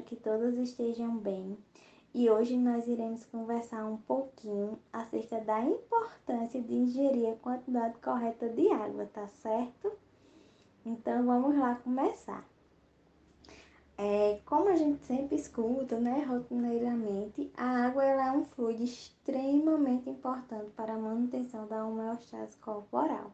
[0.00, 1.56] espero que todas estejam bem.
[2.12, 8.48] E hoje nós iremos conversar um pouquinho acerca da importância de ingerir a quantidade correta
[8.48, 9.92] de água, tá certo?
[10.84, 12.44] Então vamos lá começar.
[13.96, 20.70] É, como a gente sempre escuta, né, rotineiramente, a água é um fluido extremamente importante
[20.70, 23.30] para a manutenção da homeostase corporal,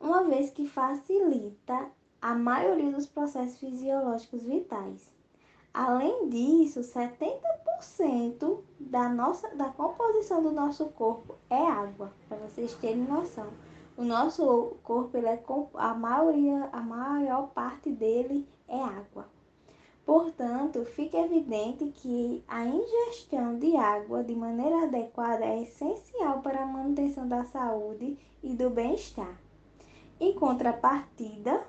[0.00, 1.88] uma vez que facilita
[2.20, 5.19] a maioria dos processos fisiológicos vitais.
[5.72, 13.04] Além disso, 70% da, nossa, da composição do nosso corpo é água, para vocês terem
[13.04, 13.48] noção.
[13.96, 15.42] O nosso corpo, ele é,
[15.74, 19.28] a, maioria, a maior parte dele é água.
[20.04, 26.66] Portanto, fica evidente que a ingestão de água de maneira adequada é essencial para a
[26.66, 29.38] manutenção da saúde e do bem-estar.
[30.18, 31.64] Em contrapartida,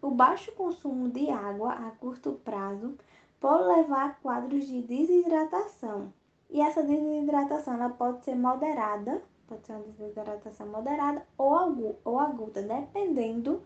[0.00, 2.96] o baixo consumo de água a curto prazo
[3.40, 6.12] pode levar a quadros de desidratação.
[6.50, 12.62] E essa desidratação ela pode ser moderada, pode ser uma desidratação moderada ou, ou aguda,
[12.62, 13.62] dependendo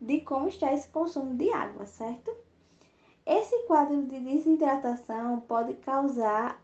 [0.00, 2.34] de como está esse consumo de água, certo?
[3.24, 6.60] Esse quadro de desidratação pode causar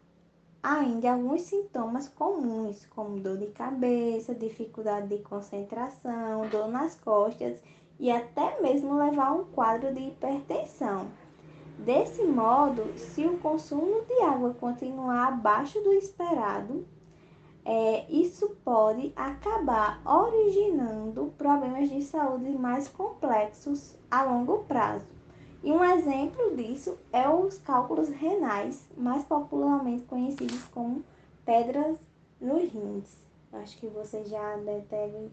[0.61, 7.57] ainda alguns sintomas comuns, como dor de cabeça, dificuldade de concentração, dor nas costas
[8.01, 11.07] e até mesmo levar a um quadro de hipertensão.
[11.79, 16.85] Desse modo, se o consumo de água continuar abaixo do esperado,
[17.65, 25.07] é, isso pode acabar originando problemas de saúde mais complexos a longo prazo.
[25.63, 31.05] E um exemplo disso é os cálculos renais, mais popularmente conhecidos como
[31.45, 31.97] pedras
[32.41, 33.23] nos rins.
[33.53, 35.31] Acho que você já deve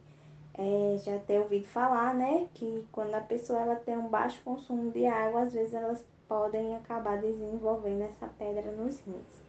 [0.57, 4.91] é, já ter ouvido falar, né, que quando a pessoa ela tem um baixo consumo
[4.91, 9.45] de água, às vezes elas podem acabar desenvolvendo essa pedra nos rins.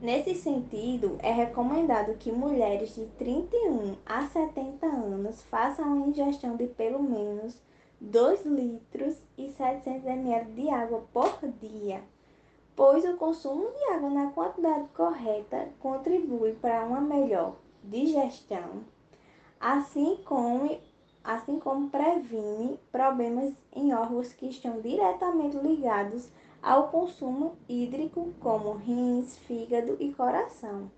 [0.00, 6.68] Nesse sentido, é recomendado que mulheres de 31 a 70 anos façam a ingestão de
[6.68, 7.60] pelo menos
[8.00, 12.00] 2 litros e 700 ml de água por dia,
[12.76, 18.84] pois o consumo de água na quantidade correta contribui para uma melhor digestão,
[19.58, 20.78] assim como
[21.28, 26.26] assim como previne problemas em órgãos que estão diretamente ligados
[26.62, 30.90] ao consumo hídrico, como rins, fígado e coração.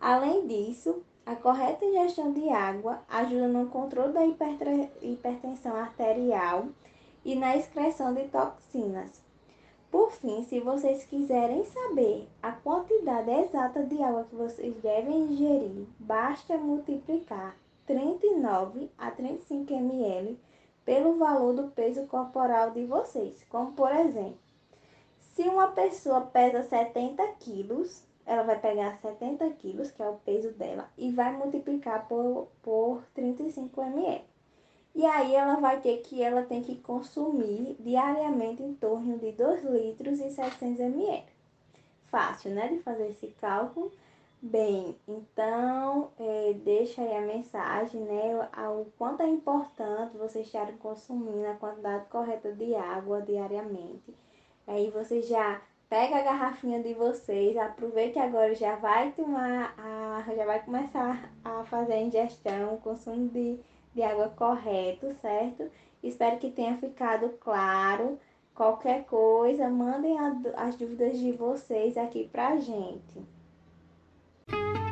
[0.00, 6.66] Além disso, a correta ingestão de água ajuda no controle da hipertensão arterial
[7.24, 9.22] e na excreção de toxinas.
[9.92, 15.86] Por fim, se vocês quiserem saber a quantidade exata de água que vocês devem ingerir,
[16.00, 17.56] basta multiplicar
[17.86, 20.38] 39 a 35 ml
[20.84, 23.44] pelo valor do peso corporal de vocês.
[23.48, 24.38] Como por exemplo,
[25.34, 30.50] se uma pessoa pesa 70 quilos, ela vai pegar 70 quilos, que é o peso
[30.52, 34.24] dela, e vai multiplicar por, por 35 ml.
[34.94, 39.62] E aí ela vai ter que ela tem que consumir diariamente em torno de 2
[39.64, 41.24] litros e 700 ml.
[42.06, 43.92] Fácil, né, de fazer esse cálculo.
[44.42, 48.48] Bem, então é, deixa aí a mensagem, né?
[48.70, 54.14] O quanto é importante vocês estarem consumindo a quantidade correta de água diariamente.
[54.66, 60.44] Aí você já pega a garrafinha de vocês, aproveite agora já vai tomar a, já
[60.44, 63.58] vai começar a fazer a ingestão, o consumo de,
[63.94, 65.70] de água correto, certo?
[66.02, 68.18] Espero que tenha ficado claro.
[68.54, 73.36] Qualquer coisa, mandem a, as dúvidas de vocês aqui pra gente.
[74.48, 74.85] thank you